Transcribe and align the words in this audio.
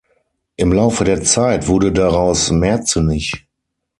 Im 0.55 0.73
Laufe 0.73 1.03
der 1.03 1.21
Zeit 1.21 1.67
wurde 1.67 1.91
daraus 1.91 2.49
"Merzenich". 2.49 3.45